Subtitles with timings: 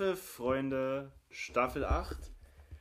[0.00, 2.16] Apfelfreunde Staffel 8.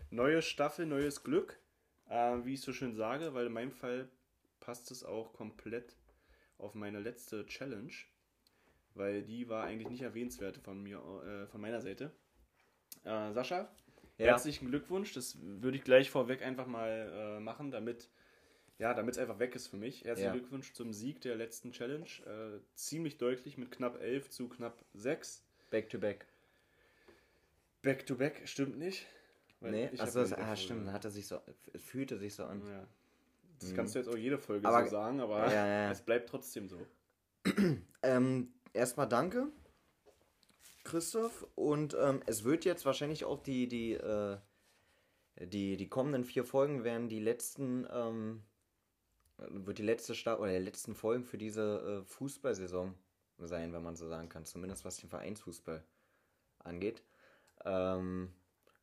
[0.09, 1.59] Neue Staffel, neues Glück.
[2.07, 4.07] Äh, wie ich so schön sage, weil in meinem Fall
[4.61, 5.97] passt es auch komplett
[6.57, 7.91] auf meine letzte Challenge.
[8.93, 12.13] Weil die war eigentlich nicht erwähnenswert von mir, äh, von meiner Seite.
[13.03, 13.69] Äh, Sascha,
[14.17, 14.27] Ja.
[14.27, 15.13] herzlichen Glückwunsch.
[15.13, 18.09] Das würde ich gleich vorweg einfach mal äh, machen, damit
[18.77, 20.05] ja, damit es einfach weg ist für mich.
[20.05, 20.39] Herzlichen Ja.
[20.39, 22.07] Glückwunsch zum Sieg der letzten Challenge.
[22.25, 25.43] Äh, ziemlich deutlich mit knapp 11 zu knapp 6.
[25.69, 26.25] Back to back.
[27.81, 29.05] Back to back, stimmt nicht.
[29.61, 31.39] Weil Nee, hab ja ah, stimmt, hat er sich so,
[31.75, 32.61] fühlte sich so an.
[32.65, 32.87] Ja.
[33.59, 35.91] Das kannst du jetzt auch jede Folge Aber- so sagen, aber ja, ja.
[35.91, 36.79] es bleibt trotzdem so.
[38.01, 39.49] Ähm, erstmal danke,
[40.85, 41.45] Christoph.
[41.55, 44.37] Und ähm, es wird jetzt wahrscheinlich auch die, die, äh,
[45.37, 48.43] die, die kommenden vier Folgen werden die letzten, ähm,
[49.37, 52.95] wird die letzte Start oder die letzten Folgen für diese äh, Fußballsaison
[53.39, 54.45] sein, wenn man so sagen kann.
[54.45, 55.83] Zumindest was den Vereinsfußball
[56.59, 57.03] angeht.
[57.65, 58.31] Ähm,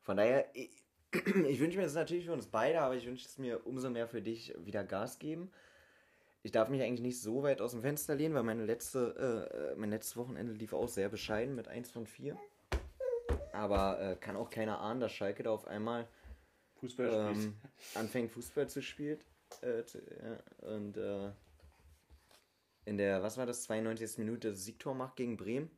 [0.02, 0.70] von daher, ich,
[1.12, 4.06] ich wünsche mir das natürlich für uns beide, aber ich wünsche es mir umso mehr
[4.06, 5.50] für dich wieder Gas geben.
[6.42, 9.72] Ich darf mich eigentlich nicht so weit aus dem Fenster lehnen, weil meine letzte, äh,
[9.72, 12.38] äh, mein letztes Wochenende lief auch sehr bescheiden mit 1 von 4.
[13.52, 16.06] Aber äh, kann auch keiner ahnen, dass Schalke da auf einmal
[16.76, 17.56] Fußball ähm,
[17.94, 19.18] anfängt Fußball zu spielen.
[19.62, 19.98] Äh, zu,
[20.60, 21.32] und äh,
[22.84, 24.18] in der, was war das, 92.
[24.18, 25.70] Minute Siegtor macht gegen Bremen.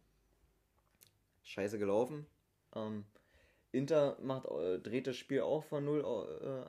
[1.45, 2.27] Scheiße gelaufen.
[2.75, 3.05] Ähm,
[3.73, 6.01] Inter macht, äh, dreht das Spiel auch von 0,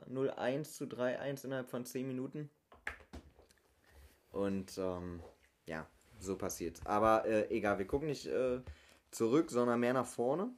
[0.06, 2.50] äh, 0-1 zu 3-1 innerhalb von 10 Minuten.
[4.32, 5.22] Und ähm,
[5.66, 5.86] ja,
[6.18, 6.84] so passiert's.
[6.84, 8.60] Aber äh, egal, wir gucken nicht äh,
[9.10, 10.50] zurück, sondern mehr nach vorne.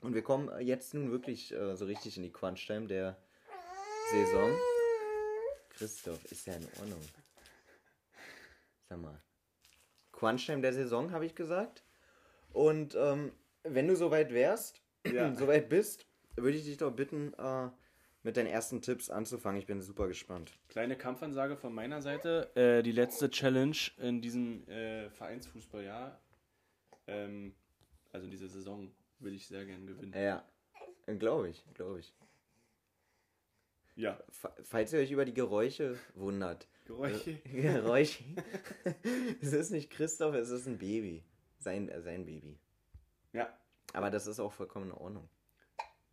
[0.00, 3.16] Und wir kommen jetzt nun wirklich äh, so richtig in die Crunch-Time der
[4.10, 4.50] Saison.
[5.70, 7.00] Christoph, ist ja in Ordnung.
[8.88, 9.20] Sag mal.
[10.12, 11.82] Crunch-Time der Saison, habe ich gesagt.
[12.52, 13.32] Und ähm,
[13.64, 14.80] wenn du soweit wärst,
[15.12, 15.34] Ja.
[15.34, 17.68] soweit bist, würde ich dich doch bitten, äh,
[18.22, 19.58] mit deinen ersten Tipps anzufangen.
[19.60, 20.52] Ich bin super gespannt.
[20.68, 22.50] Kleine Kampfansage von meiner Seite.
[22.56, 26.18] Äh, die letzte Challenge in diesem äh, Vereinsfußballjahr,
[27.06, 27.54] ähm,
[28.12, 30.14] also diese Saison, will ich sehr gern gewinnen.
[30.16, 30.42] Ja,
[31.18, 32.14] glaube ich, glaube ich.
[33.96, 36.66] Ja, Fa- Falls ihr euch über die Geräusche wundert.
[36.86, 37.34] Geräusche.
[37.52, 38.24] Geräusche.
[39.40, 41.22] es ist nicht Christoph, es ist ein Baby.
[41.58, 42.58] Sein, äh, sein Baby.
[43.34, 43.52] Ja,
[43.92, 45.28] Aber das ist auch vollkommen in Ordnung.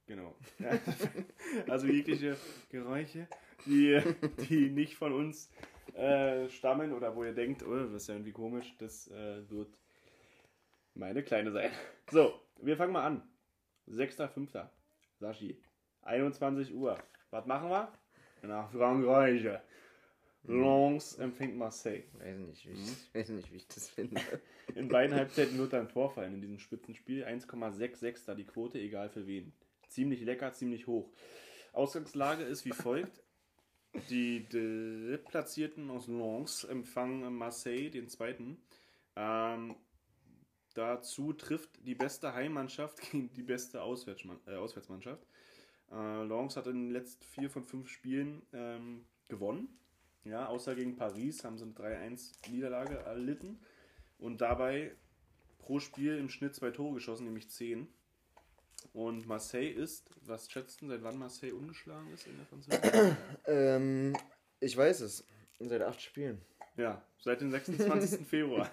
[0.06, 0.36] genau.
[0.60, 0.72] Ja.
[1.70, 2.36] Also jegliche
[2.70, 3.28] Geräusche,
[3.66, 4.02] die,
[4.50, 5.50] die nicht von uns
[5.94, 9.78] äh, stammen oder wo ihr denkt, oh, das ist ja irgendwie komisch, das äh, wird
[10.94, 11.72] meine Kleine sein.
[12.12, 13.22] So, wir fangen mal an.
[13.88, 14.68] 6.5.
[15.20, 15.62] Sashi.
[16.02, 16.98] 21 Uhr.
[17.30, 17.92] Was machen wir?
[18.42, 19.48] Nach Frankreich.
[20.44, 22.04] Lens empfängt Marseille.
[22.14, 22.96] Weiß nicht, wie ich, Mhm.
[23.14, 24.22] weiß nicht, wie ich das finde.
[24.76, 27.26] In beiden Halbzeiten wird ein Tor fallen in diesem Spitzenspiel.
[27.26, 29.52] 1,66 da die Quote, egal für wen.
[29.90, 31.10] Ziemlich lecker, ziemlich hoch.
[31.74, 33.22] Ausgangslage ist wie folgt.
[34.10, 38.58] Die Drittplatzierten aus Lens empfangen Marseille, den zweiten.
[39.18, 39.76] Ähm,
[40.74, 45.26] dazu trifft die beste Heimmannschaft gegen die beste Auswärtsmann, äh, Auswärtsmannschaft.
[45.92, 49.68] Äh, Lens hat in den letzten vier von fünf Spielen ähm, gewonnen.
[50.24, 53.60] Ja, außer gegen Paris haben sie eine 3-1 Niederlage erlitten
[54.20, 54.96] und dabei
[55.60, 57.88] pro Spiel im Schnitt zwei Tore geschossen, nämlich 10.
[58.94, 63.18] Und Marseille ist, was schätzen, seit wann Marseille ungeschlagen ist in der französischen?
[63.46, 64.18] ähm,
[64.60, 65.26] ich weiß es.
[65.60, 66.42] Seit acht Spielen.
[66.76, 68.26] ja, seit dem 26.
[68.28, 68.70] Februar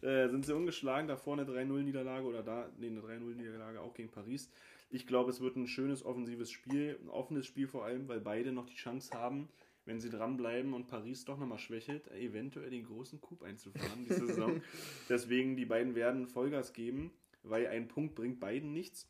[0.00, 4.48] äh, sind sie ungeschlagen, davor eine 3-0-Niederlage oder da, nee, eine 3-0-Niederlage auch gegen Paris.
[4.88, 8.52] Ich glaube, es wird ein schönes offensives Spiel, ein offenes Spiel vor allem, weil beide
[8.52, 9.50] noch die Chance haben,
[9.84, 14.62] wenn sie dranbleiben und Paris doch nochmal schwächelt, eventuell den großen Coup einzufahren diese Saison.
[15.08, 17.12] Deswegen, die beiden werden Vollgas geben,
[17.42, 19.08] weil ein Punkt bringt beiden nichts.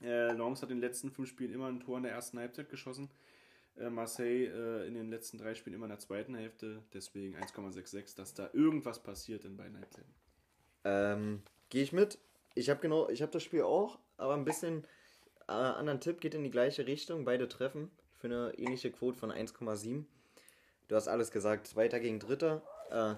[0.00, 2.68] Äh, Lens hat in den letzten fünf Spielen immer ein Tor in der ersten Halbzeit
[2.68, 3.08] geschossen.
[3.76, 6.82] Äh, Marseille äh, in den letzten drei Spielen immer in der zweiten Hälfte.
[6.92, 10.12] Deswegen 1,66, dass da irgendwas passiert in beiden Halbzeiten.
[10.84, 12.18] Ähm, Gehe ich mit.
[12.54, 14.84] Ich habe genau, ich habe das Spiel auch, aber ein bisschen
[15.48, 17.24] äh, anderen Tipp, geht in die gleiche Richtung.
[17.24, 20.04] Beide treffen für eine ähnliche Quote von 1,7.
[20.88, 22.62] Du hast alles gesagt, Zweiter gegen Dritter.
[22.90, 23.14] Äh,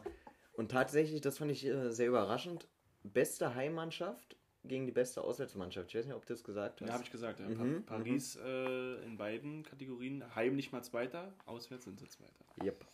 [0.54, 2.66] und tatsächlich, das fand ich äh, sehr überraschend.
[3.02, 5.88] Beste Heimmannschaft gegen die beste Auswärtsmannschaft.
[5.90, 6.88] Ich weiß nicht, ob du das gesagt hast.
[6.88, 7.40] Ja, habe ich gesagt.
[7.40, 7.48] Ja.
[7.48, 10.34] Mhm, Pa Paris äh, in beiden Kategorien.
[10.34, 12.44] Heim nicht mal Zweiter, auswärts sind sie Zweiter.
[12.62, 12.84] Yep.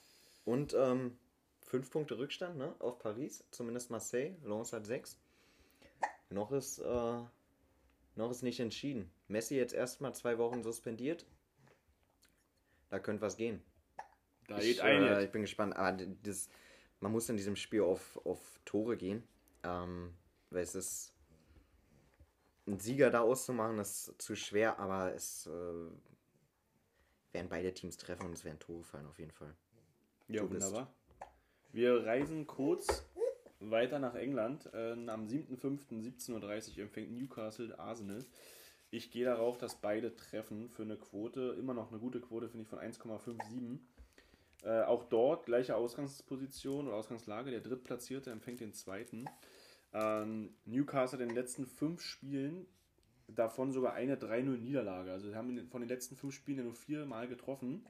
[0.45, 1.17] Und ähm,
[1.61, 4.35] fünf Punkte Rückstand ne, auf Paris, zumindest Marseille.
[4.45, 5.19] Lens hat sechs.
[6.31, 7.21] Noch ist, äh,
[8.17, 9.11] noch ist nicht entschieden.
[9.29, 11.27] Messi jetzt erstmal zwei Wochen suspendiert.
[12.93, 13.63] Da könnte was gehen.
[14.49, 15.75] Da ich, geht ein äh, ich bin gespannt.
[15.99, 16.51] D- das,
[17.01, 19.23] man muss in diesem Spiel auf, auf Tore gehen.
[19.63, 20.13] Ähm,
[20.51, 21.15] weil es ist.
[22.67, 25.51] einen Sieger da auszumachen, ist zu schwer, aber es äh,
[27.33, 29.55] werden beide Teams treffen und es werden Tore fallen auf jeden Fall.
[30.29, 30.67] Ja, Du bist.
[30.67, 30.93] wunderbar.
[31.73, 33.07] Wir reisen kurz
[33.61, 34.69] weiter nach England.
[34.75, 38.23] Äh, am 7.5.17.30 Uhr empfängt Newcastle Arsenal.
[38.95, 42.65] Ich gehe darauf, dass beide treffen für eine Quote, immer noch eine gute Quote, finde
[42.65, 43.79] ich, von 1,57.
[44.65, 47.51] Äh, auch dort gleiche Ausgangsposition oder Ausgangslage.
[47.51, 49.25] Der Drittplatzierte empfängt den zweiten.
[49.95, 52.67] Ähm, Newcastle in den letzten fünf Spielen,
[53.29, 55.11] davon sogar eine 3-0-Niederlage.
[55.11, 57.87] Also sie haben von den letzten fünf Spielen ja nur vier Mal getroffen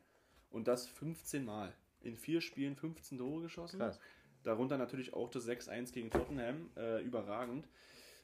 [0.51, 1.75] und das 15 Mal.
[2.03, 3.81] In vier Spielen 15 Tore geschossen.
[3.81, 3.99] Krass.
[4.45, 6.71] Darunter natürlich auch das 6-1 gegen Tottenham.
[6.77, 7.67] Äh, überragend.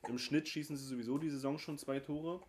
[0.06, 2.40] Im Schnitt schießen sie sowieso die Saison schon zwei Tore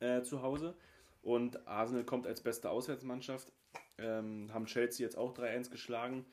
[0.00, 0.74] äh, zu Hause.
[1.22, 3.52] Und Arsenal kommt als beste Auswärtsmannschaft.
[3.98, 6.24] Ähm, haben Chelsea jetzt auch 3-1 geschlagen.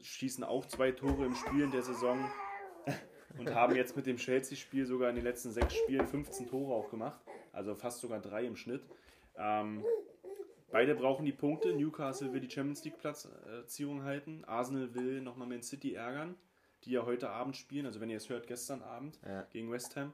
[0.00, 2.30] Schießen auch zwei Tore im Spiel in der Saison.
[3.38, 6.90] Und haben jetzt mit dem Chelsea-Spiel sogar in den letzten sechs Spielen 15 Tore auch
[6.90, 7.20] gemacht.
[7.52, 8.82] Also fast sogar drei im Schnitt.
[9.36, 9.84] Ähm,
[10.70, 11.72] Beide brauchen die Punkte.
[11.72, 14.44] Newcastle will die Champions League Platzierung halten.
[14.46, 16.36] Arsenal will nochmal Man City ärgern,
[16.84, 17.86] die ja heute Abend spielen.
[17.86, 19.42] Also wenn ihr es hört, gestern Abend Ja.
[19.50, 20.12] gegen West Ham.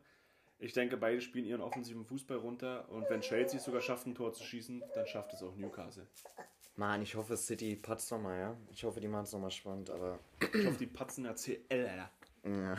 [0.58, 2.88] Ich denke, beide spielen ihren offensiven Fußball runter.
[2.90, 6.06] Und wenn Chelsea es sogar schafft, ein Tor zu schießen, dann schafft es auch Newcastle.
[6.76, 8.56] Mann, ich hoffe, City patzt nochmal, ja.
[8.70, 10.18] Ich hoffe, die machen es nochmal spannend, aber.
[10.40, 12.10] Ich hoffe, die patzen der CL, Alter.
[12.44, 12.76] Ja.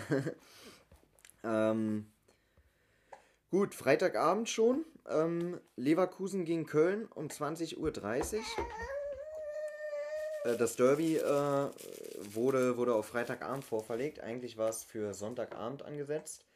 [1.71, 2.07] ähm,
[3.50, 4.85] gut, Freitagabend schon.
[5.07, 7.91] Ähm, Leverkusen gegen Köln um 20.30 Uhr.
[10.45, 11.69] Äh, Das Derby äh,
[12.33, 14.19] wurde, wurde auf Freitagabend vorverlegt.
[14.19, 16.46] Eigentlich war es für Sonntagabend angesetzt.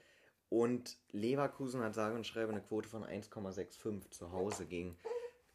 [0.52, 4.98] Und Leverkusen hat sage und schreibe eine Quote von 1,65 zu Hause gegen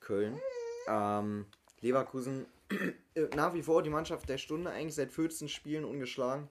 [0.00, 0.40] Köln.
[0.88, 1.44] Ähm,
[1.82, 2.46] Leverkusen
[3.14, 6.48] äh, nach wie vor die Mannschaft der Stunde, eigentlich seit 14 Spielen ungeschlagen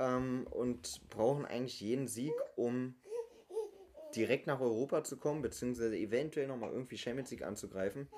[0.00, 2.96] ähm, und brauchen eigentlich jeden Sieg, um
[4.16, 8.08] direkt nach Europa zu kommen, beziehungsweise eventuell nochmal irgendwie Champions League anzugreifen.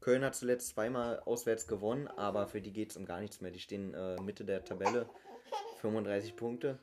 [0.00, 3.50] Köln hat zuletzt zweimal auswärts gewonnen, aber für die geht es um gar nichts mehr.
[3.50, 5.06] Die stehen äh, Mitte der Tabelle,
[5.82, 6.78] 35 Punkte.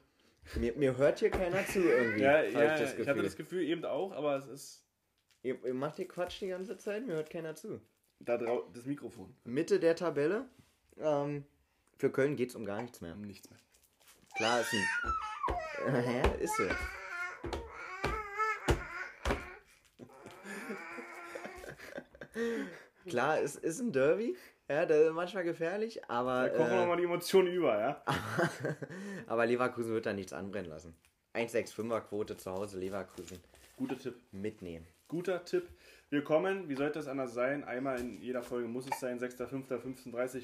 [0.55, 2.21] Mir, mir hört hier keiner zu irgendwie.
[2.21, 4.83] Ja, ja ich, ich hatte das Gefühl eben auch, aber es ist
[5.43, 7.79] ihr, ihr macht hier Quatsch die ganze Zeit, mir hört keiner zu.
[8.19, 9.35] da drau das Mikrofon.
[9.43, 10.47] Mitte der Tabelle.
[10.97, 11.45] Ähm,
[11.97, 13.15] für Köln geht es um gar nichts mehr.
[13.15, 13.59] Nichts mehr.
[14.35, 14.87] Klar ist ein.
[15.85, 16.63] Ja, ist so.
[23.09, 24.37] Klar, es ist ein Derby.
[24.69, 28.03] Ja, das ist manchmal gefährlich, aber, Da kochen wir äh, mal die Emotionen über, ja?
[29.27, 30.95] aber Leverkusen wird da nichts anbrennen lassen.
[31.33, 33.39] 1,65er Quote zu Hause, Leverkusen
[33.75, 34.15] Guter Tipp.
[34.31, 34.87] mitnehmen.
[35.07, 35.67] Guter Tipp.
[36.09, 37.63] Wir kommen, wie sollte das anders sein?
[37.63, 40.43] Einmal in jeder Folge muss es sein, 6.5.15.30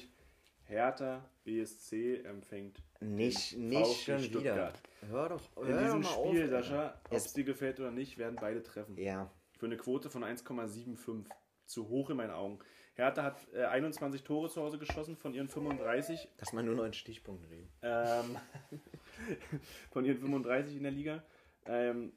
[0.64, 4.40] Hertha BSC empfängt Nicht, nicht schon wieder.
[4.40, 4.82] Stuttgart.
[5.08, 6.26] Hör doch, hör In doch diesem auf.
[6.28, 6.62] Spiel, Alter.
[6.62, 8.96] Sascha, ob Es- es dir gefällt oder nicht, werden beide treffen.
[8.98, 11.24] Ja, Für eine Quote von 1,75.
[11.70, 12.58] Zu hoch in meinen Augen.
[12.94, 16.28] Hertha hat äh, 21 Tore zu Hause geschossen von ihren 35.
[16.36, 17.68] dass man nur noch in Stichpunkten reden.
[17.82, 18.36] Ähm,
[19.92, 21.22] von ihren 35 in der Liga.
[21.66, 22.12] Ähm,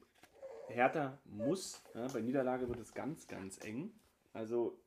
[0.69, 3.91] Hertha muss, ja, bei Niederlage wird es ganz, ganz eng.
[4.33, 4.79] Also,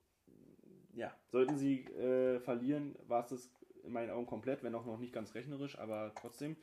[0.94, 3.50] ja, sollten sie äh, verlieren, war es das
[3.84, 6.56] in meinen Augen komplett, wenn auch noch nicht ganz rechnerisch, aber trotzdem.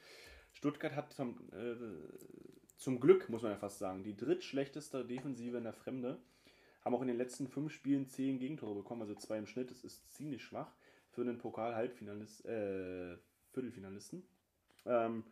[0.51, 1.75] Stuttgart hat zum, äh,
[2.77, 6.19] zum Glück, muss man ja fast sagen, die drittschlechteste Defensive in der Fremde.
[6.83, 9.71] Haben auch in den letzten fünf Spielen zehn Gegentore bekommen, also zwei im Schnitt.
[9.71, 10.71] Das ist ziemlich schwach
[11.11, 13.17] für einen Pokal-Halbfinalist, äh,
[13.53, 14.23] Viertelfinalisten.
[14.85, 15.23] Ähm,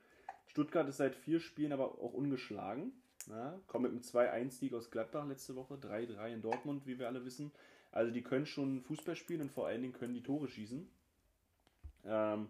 [0.47, 2.93] Stuttgart ist seit vier Spielen aber auch ungeschlagen.
[3.29, 7.23] Ja, kommt mit einem 2-1-Sieg aus Gladbach letzte Woche, 3-3 in Dortmund, wie wir alle
[7.23, 7.51] wissen.
[7.91, 10.89] Also die können schon Fußball spielen und vor allen Dingen können die Tore schießen.
[12.05, 12.47] Ähm,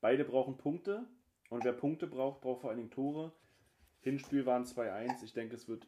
[0.00, 1.04] beide brauchen Punkte
[1.50, 3.32] und wer Punkte braucht, braucht vor allen Dingen Tore.
[4.00, 5.22] Hinspiel waren 2-1.
[5.24, 5.86] Ich denke, es wird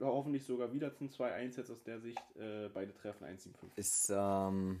[0.00, 2.20] hoffentlich sogar wieder zum 2-1 jetzt aus der Sicht.
[2.36, 3.52] Äh, beide treffen 1-7-5.
[3.76, 4.80] ist ähm,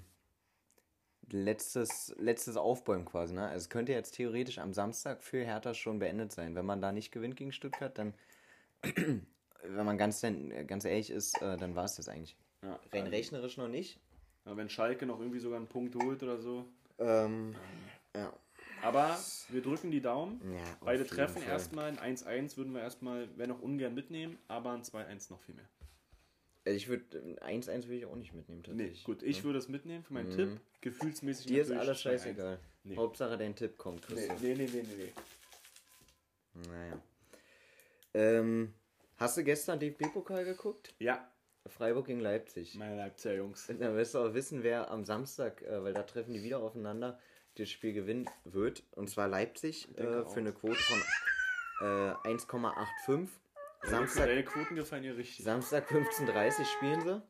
[1.30, 3.34] letztes, letztes Aufbäumen quasi.
[3.34, 3.46] Ne?
[3.46, 6.54] Also es könnte jetzt theoretisch am Samstag für Hertha schon beendet sein.
[6.54, 8.14] Wenn man da nicht gewinnt gegen Stuttgart, dann,
[8.82, 10.22] wenn man ganz,
[10.66, 12.36] ganz ehrlich ist, äh, dann war es das eigentlich.
[12.62, 14.00] Ja, Rein also, rechnerisch noch nicht.
[14.44, 16.64] ja, wenn Schalke noch irgendwie sogar einen Punkt holt oder so.
[16.98, 17.54] Ähm,
[18.16, 18.32] ja.
[18.82, 19.18] Aber
[19.50, 20.40] wir drücken die Daumen.
[20.52, 21.50] ja Beide treffen Fall.
[21.52, 25.54] erstmal ein 1-1, würden wir erstmal, wenn auch ungern mitnehmen, aber ein 2-1 noch viel
[25.54, 25.68] mehr.
[26.64, 29.04] Also ich würde 1-1 würde ich auch nicht mitnehmen Nee, tatsächlich.
[29.04, 30.36] gut, ich würde es mitnehmen für meinen Mhm.
[30.36, 30.60] Tipp.
[30.82, 32.02] Gefühlsmäßig Dir ist alles 2-1.
[32.02, 32.58] scheißegal.
[32.84, 32.96] Nee.
[32.96, 34.40] Hauptsache dein Tipp kommt, Nee, Christoph.
[34.42, 35.12] nee, nee, nee, nee.
[36.54, 36.68] nee.
[36.68, 37.02] Naja.
[38.14, 38.74] Ähm,
[39.16, 40.94] hast du gestern DFB-Pokal geguckt?
[40.98, 41.30] Ja,
[41.66, 42.74] Freiburg gegen Leipzig.
[42.76, 43.66] meine Leipziger Jungs.
[43.66, 47.18] Dann wirst du auch wissen, wer am Samstag, äh, weil da treffen die wieder aufeinander,
[47.58, 48.82] das Spiel gewinnen wird.
[48.92, 50.98] Und zwar Leipzig äh, für eine Quote von
[51.80, 53.28] äh, 1,85.
[53.84, 55.44] Samstag, Deine Quoten gefallen dir richtig.
[55.44, 57.22] Samstag 15.30 Uhr spielen sie.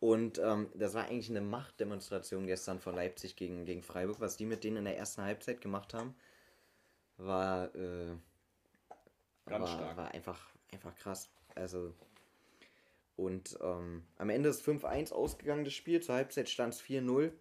[0.00, 4.20] Und ähm, das war eigentlich eine Machtdemonstration gestern von Leipzig gegen, gegen Freiburg.
[4.20, 6.14] Was die mit denen in der ersten Halbzeit gemacht haben,
[7.16, 8.14] war, äh,
[9.46, 9.96] Ganz war, stark.
[9.96, 10.40] war einfach,
[10.72, 11.30] einfach krass.
[11.56, 11.94] Also,
[13.16, 16.00] und ähm, am Ende ist 5-1 ausgegangen das Spiel.
[16.00, 17.32] Zur Halbzeit stand es 4-0.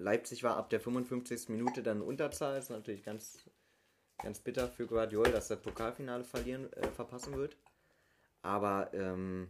[0.00, 1.48] Leipzig war ab der 55.
[1.50, 2.58] Minute dann Unterzahl.
[2.58, 3.44] Ist natürlich ganz,
[4.22, 7.56] ganz bitter für Guardiol, dass das Pokalfinale verlieren, äh, verpassen wird.
[8.42, 9.48] Aber ähm,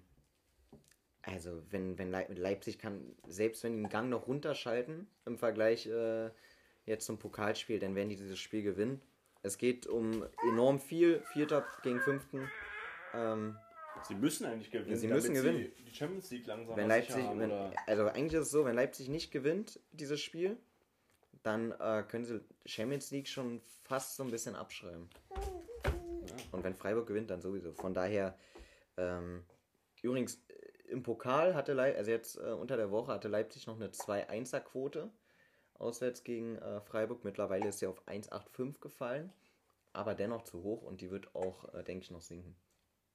[1.23, 5.87] also wenn, wenn Leip Leipzig kann, selbst wenn die den Gang noch runterschalten im Vergleich
[5.87, 6.31] äh,
[6.87, 9.01] jetzt zum Pokalspiel, dann werden die dieses Spiel gewinnen.
[9.43, 12.51] Es geht um enorm viel, Vierter gegen Fünften.
[13.15, 13.57] Ähm,
[14.07, 14.97] Sie müssen eigentlich gewinnen.
[14.97, 15.73] Sie müssen gewinnen.
[15.77, 17.53] Sie die Champions League langsam wenn Leipzig, haben, wenn,
[17.87, 20.57] also eigentlich ist es so, wenn Leipzig nicht gewinnt, dieses Spiel,
[21.43, 25.09] dann äh, können sie Champions League schon fast so ein bisschen abschreiben.
[26.53, 27.73] Und wenn Freiburg gewinnt, dann sowieso.
[27.73, 28.37] Von daher,
[28.97, 29.45] ähm,
[30.03, 33.77] übrigens, äh, im Pokal hatte Leipzig, also jetzt äh, unter der Woche hatte Leipzig noch
[33.77, 35.11] eine 2-1er-Quote
[35.75, 37.25] auswärts gegen äh, Freiburg.
[37.25, 39.33] Mittlerweile ist sie auf 1,85 gefallen,
[39.93, 42.57] aber dennoch zu hoch und die wird auch, äh, denke ich, noch sinken.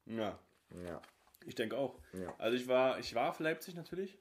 [0.06, 0.40] Ja,
[0.86, 1.02] Ja.
[1.46, 1.98] ich denke auch.
[2.14, 2.34] Ja.
[2.38, 4.18] Also ich war, ich war für Leipzig natürlich,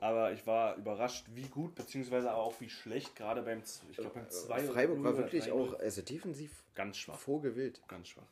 [0.00, 4.14] aber ich war überrascht, wie gut, beziehungsweise aber auch wie schlecht, gerade beim, ich glaube
[4.14, 7.18] beim 2 Äh, Freiburg war wirklich auch, also defensiv ganz schwach.
[7.18, 7.80] vorgewillt.
[7.88, 8.26] Ganz schwach.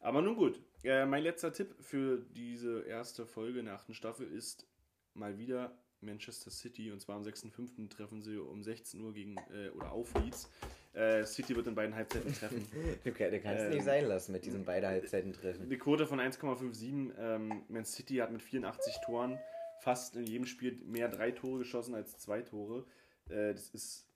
[0.00, 0.60] Aber nun gut.
[0.84, 4.66] Äh, mein letzter Tipp für diese erste Folge in der achten Staffel ist
[5.14, 6.90] mal wieder Manchester City.
[6.92, 7.88] Und zwar am 6.5.
[7.90, 10.50] treffen sie um 16 Uhr gegen äh, oder auf Leeds.
[10.94, 12.66] Äh, City wird in beiden Halbzeiten treffen.
[13.04, 15.62] Du, kann- du kannst Ähm, nicht sein lassen mit diesen beiden Halbzeiten treffen.
[15.62, 17.12] Eine Quote von 1,57.
[17.18, 19.38] Ähm, Man City hat mit 84 Toren
[19.80, 22.84] fast in jedem Spiel mehr drei Tore geschossen als zwei Tore.
[23.28, 24.06] Äh, das ist,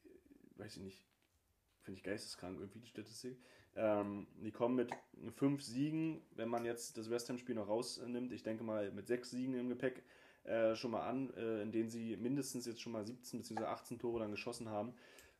[0.56, 1.06] weiß ich nicht,
[1.82, 3.38] finde ich geisteskrank irgendwie die Statistik.
[3.74, 4.90] Ähm, die kommen mit
[5.34, 8.32] fünf Siegen, wenn man jetzt das West Ham-Spiel noch rausnimmt.
[8.32, 10.02] Ich denke mal mit sechs Siegen im Gepäck
[10.44, 13.64] äh, schon mal an, äh, in denen sie mindestens jetzt schon mal 17 bzw.
[13.64, 14.94] 18 Tore dann geschossen haben,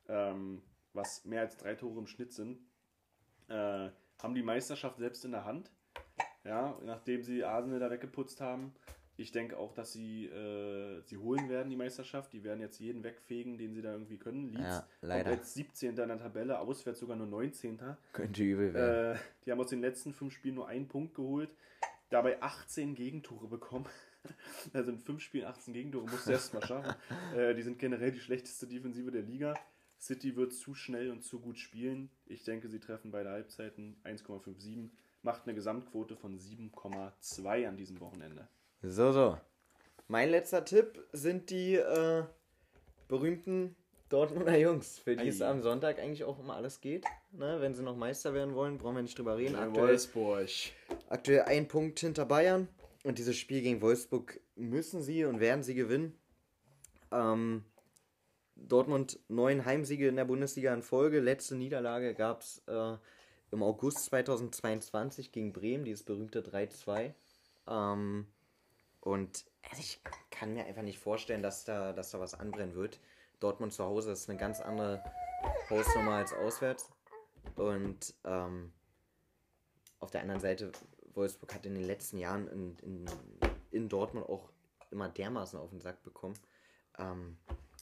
[0.09, 2.59] ähm, was mehr als drei Tore im Schnitt sind.
[3.49, 3.91] Äh,
[4.23, 5.71] haben die Meisterschaft selbst in der Hand.
[6.45, 8.73] Ja, nachdem sie Arsenal da weggeputzt haben.
[9.17, 12.33] Ich denke auch, dass sie, äh, sie holen werden, die Meisterschaft.
[12.33, 14.49] Die werden jetzt jeden wegfegen, den sie da irgendwie können.
[14.51, 15.31] Leeds Ja, kommt leider.
[15.33, 15.91] jetzt 17.
[15.91, 17.79] in der Tabelle, auswärts sogar nur 19.
[18.13, 19.17] Könnte übel werden.
[19.17, 21.55] Äh, die haben aus den letzten fünf Spielen nur einen Punkt geholt,
[22.11, 23.87] dabei 18 Gegentore bekommen.
[24.73, 26.95] Also in fünf Spielen 18 Gegentore, musst du erst mal schaffen.
[27.37, 29.55] Äh, die sind generell die schlechteste Defensive der Liga.
[29.99, 32.11] City wird zu schnell und zu gut spielen.
[32.27, 34.91] Ich denke, sie treffen beide Halbzeiten 1,57,
[35.23, 38.49] macht eine Gesamtquote von 7,2 an diesem Wochenende.
[38.83, 39.39] So, so.
[40.09, 42.25] Mein letzter Tipp sind die äh,
[43.09, 43.77] berühmten
[44.09, 45.29] Dortmunder Jungs, für die Ei.
[45.29, 47.07] es am Sonntag eigentlich auch immer alles geht.
[47.31, 47.59] Ne?
[47.61, 49.55] Wenn sie noch Meister werden wollen, brauchen wir nicht drüber reden.
[49.55, 50.49] Aktuell, Wolfsburg.
[51.09, 52.69] aktuell ein Punkt hinter Bayern.
[53.03, 56.17] Und dieses Spiel gegen Wolfsburg müssen sie und werden sie gewinnen.
[57.11, 57.65] Ähm,
[58.55, 61.21] Dortmund neun Heimsiege in der Bundesliga in Folge.
[61.21, 62.97] Letzte Niederlage gab es äh,
[63.51, 67.15] im August 2022 gegen Bremen, dieses berühmte 3-2.
[67.69, 68.27] Ähm,
[69.01, 73.01] und also ich kann mir einfach nicht vorstellen, dass da, dass da was anbrennen wird.
[73.41, 75.03] Dortmund zu Hause ist eine ganz andere
[75.69, 76.91] Hausnummer als auswärts.
[77.57, 78.73] Und ähm,
[79.99, 80.71] auf der anderen Seite,
[81.15, 83.07] Wolfsburg hat in den letzten Jahren in, in,
[83.71, 84.51] in Dortmund auch
[84.91, 86.39] immer dermaßen auf den Sack bekommen.
[86.99, 87.37] Ähm,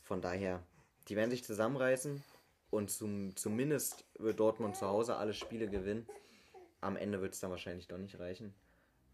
[0.04, 0.62] von daher,
[1.08, 2.22] die werden sich zusammenreißen
[2.70, 6.06] und zum, zumindest wird Dortmund zu Hause alle Spiele gewinnen.
[6.80, 8.54] Am Ende wird es dann wahrscheinlich doch nicht reichen.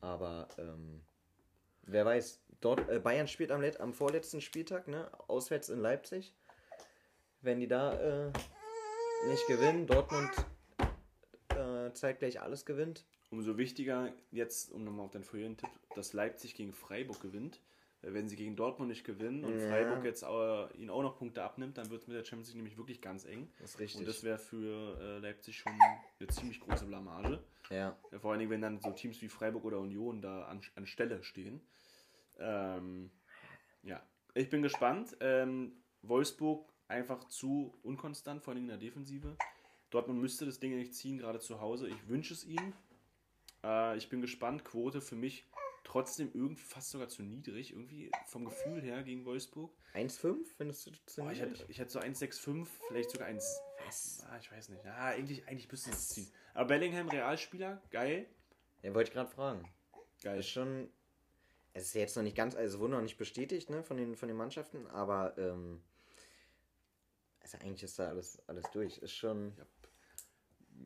[0.00, 1.02] Aber ähm,
[1.82, 5.10] wer weiß, dort, äh, Bayern spielt am, am vorletzten Spieltag, ne?
[5.28, 6.34] Auswärts in Leipzig.
[7.40, 8.32] Wenn die da äh,
[9.28, 10.30] nicht gewinnen, Dortmund
[11.48, 13.04] äh, zeitgleich alles gewinnt.
[13.30, 17.60] Umso wichtiger jetzt, um nochmal auf den vorherigen Tipp, dass Leipzig gegen Freiburg gewinnt.
[18.02, 19.68] Wenn sie gegen Dortmund nicht gewinnen und Ja.
[19.68, 22.56] Freiburg jetzt äh, ihnen auch noch Punkte abnimmt, dann wird es mit der Champions League
[22.58, 23.50] nämlich wirklich ganz eng.
[23.58, 24.00] Das ist richtig.
[24.00, 25.72] Und das wäre für äh, Leipzig schon
[26.20, 27.42] eine ziemlich große Blamage.
[27.70, 27.98] ja.
[28.12, 30.86] Ja, vor allen Dingen, wenn dann so Teams wie Freiburg oder Union da an, an
[30.86, 31.60] Stelle stehen.
[32.38, 33.10] Ähm,
[33.82, 34.00] ja,
[34.34, 35.16] ich bin gespannt.
[35.20, 39.36] Ähm, Wolfsburg einfach zu unkonstant, vor allen Dingen in der Defensive.
[39.90, 41.88] Dortmund müsste das Ding nicht ziehen, gerade zu Hause.
[41.88, 42.72] Ich wünsche es ihnen.
[43.66, 44.64] Äh, ich bin gespannt.
[44.64, 45.44] Quote für mich
[45.84, 47.72] trotzdem irgendwie fast sogar zu niedrig.
[47.72, 49.72] Irgendwie vom Gefühl her gegen Wolfsburg.
[49.94, 51.60] 1,5 findest du zu Oh, ich, niedrig?
[51.60, 53.60] hätte, ich hätte so 1,65, vielleicht sogar 1.
[53.86, 54.24] Was?
[54.28, 54.84] Ah, ich weiß nicht.
[54.84, 56.30] Ja, eigentlich, eigentlich müsste es ziehen.
[56.54, 58.26] Aber Bellingham, Realspieler, geil.
[58.82, 59.68] Ja, wollte ich gerade fragen.
[60.22, 60.38] Geil.
[60.40, 60.88] Ist schon.
[61.72, 64.28] Es ist jetzt noch nicht ganz, also wurde noch nicht bestätigt, ne, von den, von
[64.28, 65.82] den Mannschaften, aber ähm,
[67.40, 68.96] also eigentlich ist da alles, alles durch.
[68.98, 69.66] Ist schon Ja.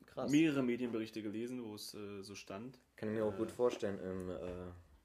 [0.06, 0.30] Krass.
[0.30, 2.78] mehrere Medienberichte gelesen, wo es äh, so stand.
[2.96, 4.36] Kann ich mir auch gut vorstellen im äh,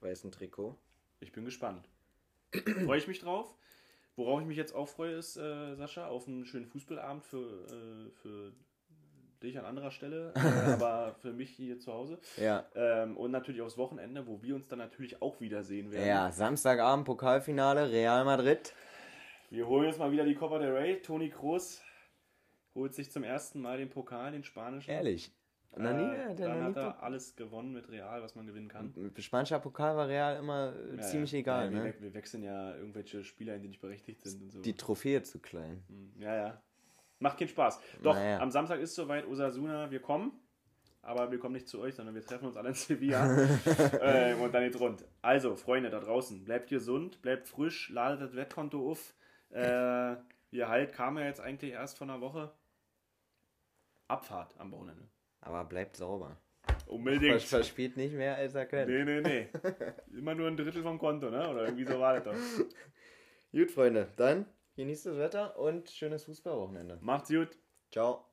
[0.00, 0.76] weißen Trikot.
[1.20, 1.88] Ich bin gespannt.
[2.84, 3.54] freue ich mich drauf.
[4.16, 8.10] Worauf ich mich jetzt auch freue, ist, äh, Sascha, auf einen schönen Fußballabend für, äh,
[8.22, 8.52] für
[9.42, 10.38] dich an anderer Stelle, äh,
[10.72, 12.18] aber für mich hier zu Hause.
[12.38, 12.64] Ja.
[12.74, 16.08] Ähm, und natürlich aufs Wochenende, wo wir uns dann natürlich auch wiedersehen werden.
[16.08, 18.72] Ja, Samstagabend Pokalfinale, Real Madrid.
[19.50, 21.00] Wir holen jetzt mal wieder die Copa del Rey.
[21.02, 21.82] Toni Kroos
[22.76, 24.90] holt sich zum ersten Mal den Pokal, den spanischen.
[24.90, 25.32] Ehrlich.
[25.76, 28.94] Äh, nie, der dann noch hat er alles gewonnen mit Real, was man gewinnen kann.
[29.18, 31.38] Spanischer Pokal war Real immer äh, Ja, ziemlich ja.
[31.40, 31.94] egal, ja, wir, ne?
[31.98, 34.62] wir wechseln ja irgendwelche Spieler, in die nicht berechtigt sind und so.
[34.62, 35.82] Die Trophäe zu klein.
[35.88, 36.62] Hm, Ja, ja.
[37.18, 37.80] Macht keinen Spaß.
[38.02, 38.38] Doch, Naja.
[38.40, 40.32] am Samstag ist soweit Osasuna, wir kommen.
[41.02, 43.46] Aber wir kommen nicht zu euch, sondern wir treffen uns alle in Sevilla.
[44.02, 45.04] ähm, und dann geht's rund.
[45.22, 49.14] Also, Freunde da draußen, bleibt gesund, bleibt frisch, ladet das Wettkonto auf.
[49.50, 50.16] Äh,
[50.50, 52.52] ihr halt kam ja jetzt eigentlich erst von einer Woche.
[54.08, 55.08] Abfahrt am Wochenende.
[55.40, 56.40] Aber bleibt sauber.
[56.86, 57.32] Unbedingt.
[57.32, 58.92] Vers verspielt nicht mehr, als er könnte.
[58.92, 59.48] Nee, nee, nee.
[60.16, 61.48] Immer nur ein Drittel vom Konto, ne?
[61.48, 62.64] Oder irgendwie so war das doch.
[63.52, 64.46] Gut, Freunde, dann
[64.76, 66.98] genießt das Wetter und schönes Fußballwochenende.
[67.00, 67.56] Macht's gut.
[67.90, 68.24] Ciao.